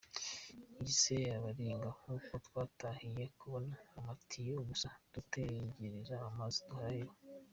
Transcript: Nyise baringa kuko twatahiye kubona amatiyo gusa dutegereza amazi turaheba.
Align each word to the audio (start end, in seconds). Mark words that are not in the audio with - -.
Nyise 0.81 1.15
baringa 1.43 1.89
kuko 2.05 2.31
twatahiye 2.45 3.23
kubona 3.39 3.73
amatiyo 3.99 4.55
gusa 4.69 4.87
dutegereza 5.13 6.15
amazi 6.29 6.59
turaheba. 6.69 7.13